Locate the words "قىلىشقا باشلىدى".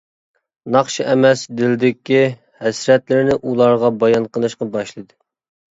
4.35-5.21